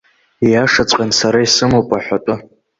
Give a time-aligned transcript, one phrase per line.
[0.45, 2.35] Ииашаҵәҟьан сара исымоуп аҳәатәы.